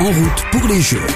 [0.00, 1.06] En route pour les Jeux.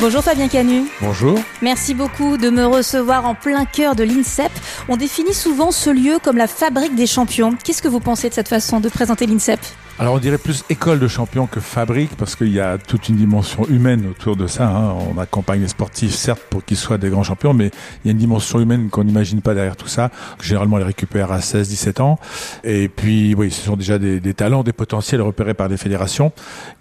[0.00, 0.82] Bonjour Fabien Canu.
[1.00, 1.38] Bonjour.
[1.62, 4.52] Merci beaucoup de me recevoir en plein cœur de l'INSEP.
[4.90, 7.56] On définit souvent ce lieu comme la fabrique des champions.
[7.64, 9.60] Qu'est-ce que vous pensez de cette façon de présenter l'INSEP?
[9.98, 13.16] Alors on dirait plus école de champions que fabrique parce qu'il y a toute une
[13.16, 14.68] dimension humaine autour de ça.
[14.68, 14.94] Hein.
[15.10, 17.70] On accompagne les sportifs certes pour qu'ils soient des grands champions, mais
[18.04, 20.10] il y a une dimension humaine qu'on n'imagine pas derrière tout ça.
[20.42, 22.18] Généralement, on les récupère à 16-17 ans.
[22.62, 26.30] Et puis oui, ce sont déjà des, talents, des potentiels repérés par les fédérations.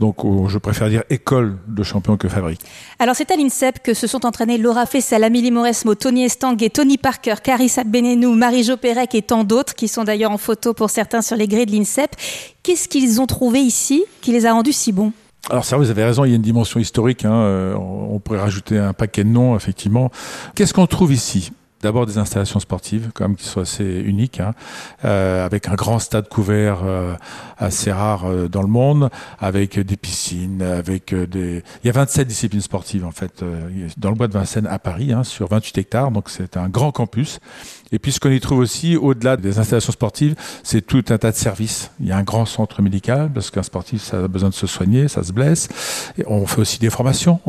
[0.01, 2.59] Donc oh, je préfère dire école de champions que fabrique.
[2.99, 6.97] Alors c'est à l'INSEP que se sont entraînés Laura Flessel, Amélie Mauresmo, Tony Estanguet, Tony
[6.97, 11.21] Parker, Carissa Benenou, Marie-Jo Pérec et tant d'autres qui sont d'ailleurs en photo pour certains
[11.21, 12.13] sur les grilles de l'INSEP.
[12.65, 15.13] Qu'est-ce qu'ils ont trouvé ici qui les a rendus si bons
[15.49, 17.23] alors ça, vous avez raison, il y a une dimension historique.
[17.23, 20.09] Hein, euh, on pourrait rajouter un paquet de noms, effectivement.
[20.55, 21.51] Qu'est-ce qu'on trouve ici?
[21.83, 24.55] D'abord des installations sportives, quand même, qui sont assez uniques, hein,
[25.03, 27.13] euh, avec un grand stade couvert euh,
[27.59, 31.61] assez rare dans le monde, avec des piscines, avec des...
[31.83, 33.43] Il y a 27 disciplines sportives, en fait,
[33.97, 36.91] dans le bois de Vincennes à Paris, hein, sur 28 hectares, donc c'est un grand
[36.91, 37.39] campus.
[37.95, 41.31] Et puis ce qu'on y trouve aussi, au-delà des installations sportives, c'est tout un tas
[41.31, 41.91] de services.
[42.01, 44.67] Il y a un grand centre médical, parce qu'un sportif, ça a besoin de se
[44.67, 45.69] soigner, ça se blesse.
[46.27, 47.39] On fait aussi des formations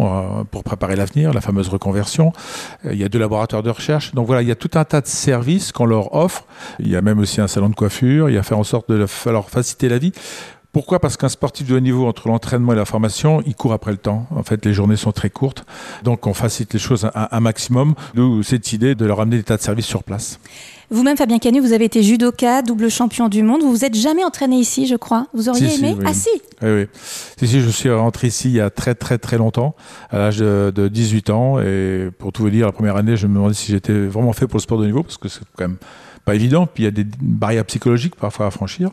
[0.53, 2.33] pour préparer l'avenir, la fameuse reconversion.
[2.85, 4.15] Il y a deux laboratoires de recherche.
[4.15, 6.45] Donc voilà, il y a tout un tas de services qu'on leur offre.
[6.79, 8.31] Il y a même aussi un salon de coiffure.
[8.31, 10.13] Il y a faire en sorte de leur faciliter la vie.
[10.77, 11.01] Pourquoi?
[11.01, 13.97] Parce qu'un sportif de haut niveau, entre l'entraînement et la formation, il court après le
[13.97, 14.27] temps.
[14.37, 15.65] En fait, les journées sont très courtes.
[16.03, 17.95] Donc, on facilite les choses un, un maximum.
[18.15, 20.39] D'où cette idée de leur amener des tas de services sur place.
[20.91, 23.63] Vous-même, Fabien Canu, vous avez été judoka, double champion du monde.
[23.63, 25.29] Vous vous êtes jamais entraîné ici, je crois.
[25.33, 25.95] Vous auriez si, aimé?
[25.95, 26.05] si, oui.
[26.07, 26.29] Ah si
[26.61, 26.87] Oui, oui.
[27.39, 29.75] Si, si, je suis rentré ici il y a très, très, très longtemps,
[30.11, 31.59] à l'âge de, de 18 ans.
[31.59, 34.47] Et pour tout vous dire, la première année, je me demandais si j'étais vraiment fait
[34.47, 35.79] pour le sport de niveau, parce que c'est quand même
[36.27, 36.67] pas évident.
[36.67, 38.91] Puis il y a des barrières psychologiques parfois à franchir.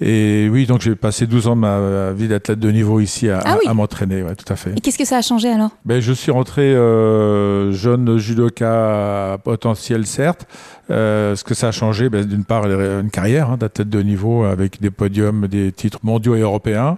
[0.00, 3.40] Et oui, donc j'ai passé 12 ans de ma vie d'athlète de niveau ici à,
[3.44, 3.68] Ah oui.
[3.68, 4.72] à m'entraîner, ouais, tout à fait.
[4.76, 5.70] Et qu'est-ce que ça a changé alors?
[5.84, 10.46] Ben, je suis rentré euh, jeune judoka potentiel, certes.
[10.90, 14.44] Euh, ce que ça a changé, ben, d'une part, une carrière hein, d'athlète de niveau
[14.44, 16.96] avec des podiums, des titres mondiaux et européens.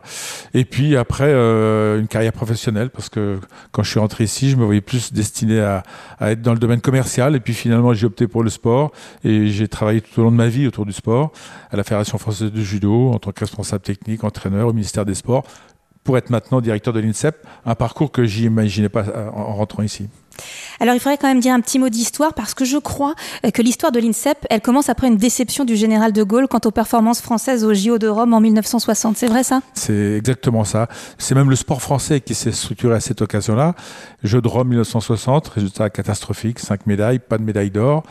[0.54, 3.38] Et puis après, euh, une carrière professionnelle, parce que
[3.72, 5.82] quand je suis rentré ici, je me voyais plus destiné à,
[6.20, 7.34] à être dans le domaine commercial.
[7.34, 8.92] Et puis finalement, j'ai opté pour le sport.
[9.25, 11.32] Et j'ai travaillé tout au long de ma vie autour du sport,
[11.71, 15.15] à la Fédération française de judo, en tant que responsable technique, entraîneur au ministère des
[15.15, 15.44] Sports,
[16.04, 20.09] pour être maintenant directeur de l'INSEP, un parcours que j'imaginais pas en, en rentrant ici.
[20.81, 23.15] Alors il faudrait quand même dire un petit mot d'histoire parce que je crois
[23.53, 26.71] que l'histoire de l'INSEP, elle commence après une déception du général de Gaulle quant aux
[26.71, 29.16] performances françaises au JO de Rome en 1960.
[29.16, 29.60] C'est vrai ça?
[29.75, 30.88] C'est exactement ça.
[31.19, 33.75] C'est même le sport français qui s'est structuré à cette occasion-là.
[34.22, 38.04] Jeux de Rome 1960, résultat catastrophique, cinq médailles, pas de médaille d'or.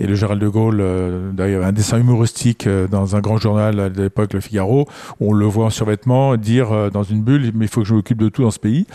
[0.00, 3.92] Et le général de Gaulle, euh, d'ailleurs, un dessin humoristique euh, dans un grand journal
[3.92, 4.88] de l'époque, Le Figaro,
[5.20, 7.86] où on le voit en survêtement dire euh, dans une bulle, mais il faut que
[7.86, 8.86] je m'occupe de tout dans ce pays.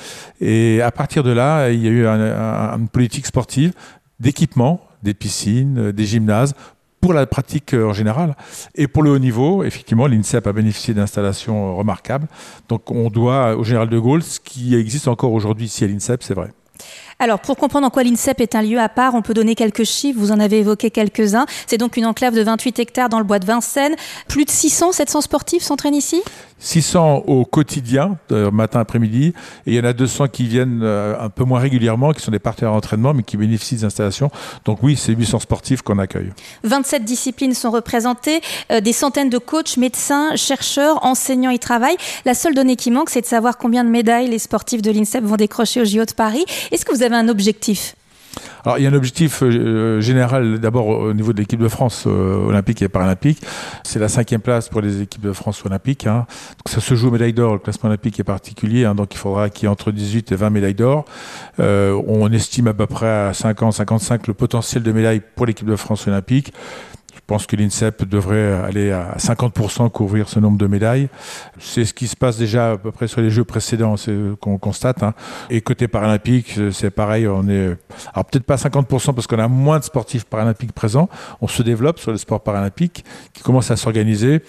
[0.41, 3.73] Et à partir de là, il y a eu un, un, une politique sportive
[4.19, 6.55] d'équipement, des piscines, des gymnases,
[7.01, 8.35] pour la pratique en général.
[8.73, 12.27] Et pour le haut niveau, effectivement, l'INSEP a bénéficié d'installations remarquables.
[12.67, 16.23] Donc on doit au général de Gaulle ce qui existe encore aujourd'hui ici à l'INSEP,
[16.23, 16.49] c'est vrai.
[17.17, 19.85] Alors, pour comprendre en quoi l'INSEP est un lieu à part, on peut donner quelques
[19.85, 20.19] chiffres.
[20.19, 21.45] Vous en avez évoqué quelques-uns.
[21.65, 23.95] C'est donc une enclave de 28 hectares dans le bois de Vincennes.
[24.27, 26.21] Plus de 600, 700 sportifs s'entraînent ici?
[26.59, 29.33] 600 au quotidien, matin, après-midi.
[29.65, 32.31] Et il y en a 200 qui viennent euh, un peu moins régulièrement, qui sont
[32.31, 34.31] des partenaires d'entraînement, mais qui bénéficient des installations.
[34.63, 36.31] Donc oui, c'est 800 sportifs qu'on accueille.
[36.63, 38.41] 27 disciplines sont représentées.
[38.71, 41.97] Euh, des centaines de coachs, médecins, chercheurs, enseignants y travaillent.
[42.25, 45.23] La seule donnée qui manque, c'est de savoir combien de médailles les sportifs de l'INSEP
[45.23, 46.45] vont décrocher au JO de Paris.
[46.71, 47.94] Est-ce que vous avez un objectif?
[48.63, 52.05] Alors, il y a un objectif euh, général d'abord au niveau de l'équipe de France
[52.07, 53.41] euh, olympique et paralympique.
[53.83, 56.07] C'est la cinquième place pour les équipes de France olympiques.
[56.07, 56.25] Hein.
[56.57, 57.53] Donc, ça se joue médaille d'or.
[57.53, 60.35] Le classement olympique est particulier, hein, donc il faudra qu'il y ait entre 18 et
[60.35, 61.05] 20 médailles d'or.
[61.59, 65.67] Euh, on estime à peu près à 50, 55 le potentiel de médailles pour l'équipe
[65.67, 66.51] de France olympique.
[67.25, 71.09] Je pense que l'INSEP devrait aller à 50% couvrir ce nombre de médailles.
[71.57, 74.59] C'est ce qui se passe déjà à peu près sur les Jeux précédents, c'est qu'on
[74.59, 75.01] constate.
[75.01, 75.15] Hein.
[75.49, 77.27] Et côté paralympique, c'est pareil.
[77.27, 77.75] On est,
[78.13, 81.09] alors peut-être pas 50% parce qu'on a moins de sportifs paralympiques présents.
[81.41, 84.43] On se développe sur le sport paralympique qui commence à s'organiser.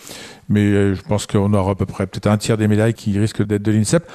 [0.51, 3.43] Mais je pense qu'on aura à peu près peut-être un tiers des médailles qui risquent
[3.43, 4.07] d'être de l'INSEP.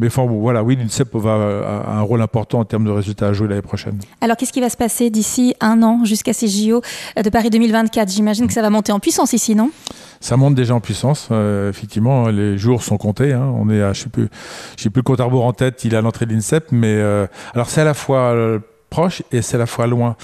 [0.00, 1.34] Mais enfin, bon, voilà, oui, l'INSEP va
[1.86, 3.98] a un rôle important en termes de résultats à jouer l'année prochaine.
[4.20, 6.80] Alors, qu'est-ce qui va se passer d'ici un an jusqu'à ces JO
[7.22, 9.70] de Paris 2024 J'imagine que ça va monter en puissance ici, non?
[10.20, 11.28] Ça monte déjà en puissance.
[11.30, 13.32] Euh, effectivement, les jours sont comptés.
[13.32, 13.52] Hein.
[13.56, 14.28] On est à, je sais plus,
[14.76, 15.84] je sais plus le compte à rebours en tête.
[15.84, 18.58] Il est à l'entrée de l'INSEP, mais euh, alors c'est à la fois euh,
[18.90, 20.16] proche et c'est à la fois loin.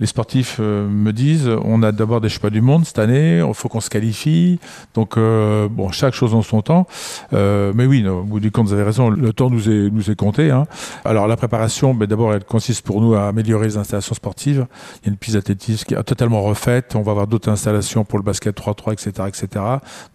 [0.00, 3.54] Les sportifs euh, me disent on a d'abord des pas du monde cette année, il
[3.54, 4.58] faut qu'on se qualifie.
[4.94, 6.86] Donc, euh, bon, chaque chose en son temps.
[7.32, 10.50] Euh, mais oui, au bout du compte, vous avez raison, le temps nous est, compté.
[10.50, 10.66] Hein.
[11.04, 14.66] Alors, la préparation, mais d'abord, elle consiste pour nous à améliorer les installations sportives.
[15.02, 16.96] Il y a une piste d'athlétisme qui est totalement refaite.
[16.96, 19.64] On va avoir d'autres installations pour le basket 3-3, etc., etc.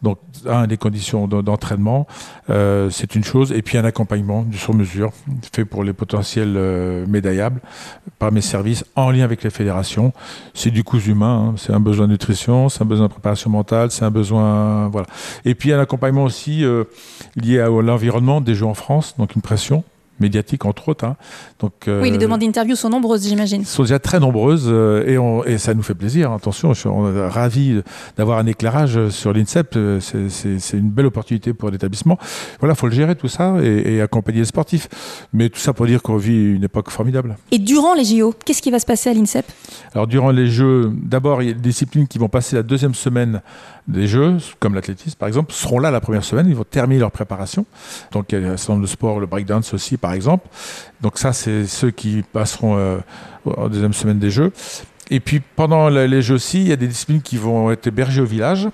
[0.02, 2.08] Donc, un, des conditions d'entraînement,
[2.48, 3.54] c'est une chose.
[3.54, 5.12] Et puis, un accompagnement du sur-mesure
[5.54, 7.62] fait pour les potentiels médaillables
[8.20, 9.77] par mes services en lien avec les fédérations
[10.54, 11.56] c'est du coût humain, hein.
[11.58, 14.88] c'est un besoin de nutrition, c'est un besoin de préparation mentale, c'est un besoin.
[14.88, 15.08] Voilà.
[15.46, 16.86] Et puis un accompagnement aussi euh,
[17.36, 19.84] lié à l'environnement des jeux en France, donc une pression
[20.20, 21.06] médiatique entre autres.
[21.06, 21.16] Hein.
[21.60, 23.66] Donc, euh, oui, les demandes d'interview sont nombreuses, j'imagine.
[23.66, 26.32] Sont déjà très nombreuses euh, et, on, et, ça nous fait plaisir.
[26.32, 27.82] Attention, je suis ravi
[28.18, 29.76] d'avoir un éclairage sur l'INSEP.
[29.76, 32.18] Euh, c'est une belle opportunité pour l'établissement.
[32.60, 34.88] Voilà, faut le gérer tout ça et, et, accompagner les sportifs.
[35.34, 37.38] Mais tout ça pour dire qu'on vit une époque formidable.
[37.52, 39.46] Et durant les JO, qu'est-ce qui va se passer à l'INSEP?
[39.94, 42.94] Alors durant les Jeux, d'abord il y a des disciplines qui vont passer la deuxième
[42.94, 43.42] semaine
[43.88, 46.48] des Jeux, comme l'athlétisme par exemple, seront là la première semaine.
[46.48, 47.66] Ils vont terminer leur préparation.
[48.12, 50.48] Donc il y a un certain de sports, le breakdance aussi par exemple.
[51.02, 53.00] Donc ça, c'est ceux qui passeront euh,
[53.46, 54.52] en deuxième semaine des Jeux.
[55.10, 58.22] Et puis pendant les Jeux aussi, il y a des disciplines qui vont être hébergées
[58.22, 58.68] au village,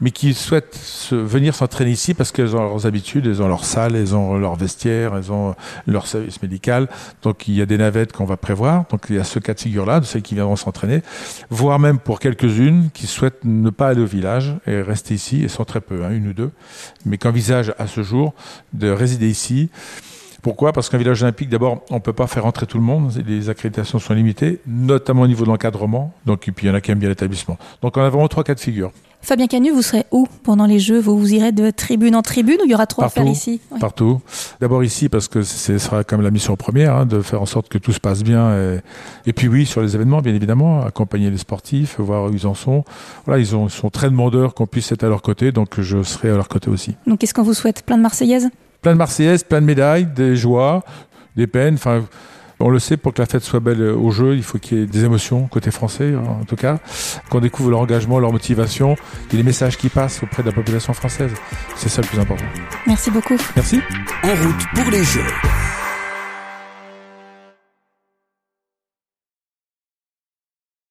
[0.00, 0.78] mais qui souhaitent
[1.10, 4.56] venir s'entraîner ici parce qu'elles ont leurs habitudes, elles ont leur salle, elles ont leur
[4.56, 5.54] vestiaire, elles ont
[5.86, 6.88] leur service médical.
[7.22, 8.84] Donc il y a des navettes qu'on va prévoir.
[8.90, 11.02] Donc il y a ce cas de figure-là, de celles qui viendront s'entraîner,
[11.50, 15.48] voire même pour quelques-unes qui souhaitent ne pas aller au village et rester ici, et
[15.48, 16.50] sont très peu, hein, une ou deux,
[17.04, 18.32] mais qui envisagent à ce jour
[18.72, 19.68] de résider ici.
[20.44, 20.74] Pourquoi?
[20.74, 23.10] Parce qu'un village olympique, d'abord, on ne peut pas faire entrer tout le monde.
[23.26, 26.12] Les accréditations sont limitées, notamment au niveau de l'encadrement.
[26.26, 27.56] Donc, et puis il y en a qui aiment bien l'établissement.
[27.80, 28.92] Donc, on a vraiment trois cas de figure.
[29.22, 31.00] Fabien Canu, vous serez où pendant les Jeux?
[31.00, 33.58] Vous, vous irez de tribune en tribune ou il y aura trois à ici?
[33.80, 34.20] Partout.
[34.60, 37.70] D'abord ici, parce que ce sera comme la mission première, hein, de faire en sorte
[37.70, 38.54] que tout se passe bien.
[39.24, 42.52] Et, puis oui, sur les événements, bien évidemment, accompagner les sportifs, voir où ils en
[42.52, 42.84] sont.
[43.24, 46.02] Voilà, ils, ont, ils sont très demandeurs qu'on puisse être à leur côté, donc je
[46.02, 46.94] serai à leur côté aussi.
[47.06, 48.50] Donc qu'est-ce qu'on vous souhaite Plein de Marseillaises?
[48.84, 50.84] Plein de Marseillaises, plein de médailles, des joies,
[51.36, 51.74] des peines.
[51.74, 52.04] Enfin,
[52.60, 54.82] on le sait, pour que la fête soit belle au jeu, il faut qu'il y
[54.82, 56.78] ait des émotions côté français, hein, en tout cas,
[57.30, 58.94] qu'on découvre leur engagement, leur motivation,
[59.32, 61.32] et les messages qui passent auprès de la population française.
[61.76, 62.44] C'est ça le plus important.
[62.86, 63.36] Merci beaucoup.
[63.56, 63.80] Merci.
[64.22, 65.73] En route pour les Jeux.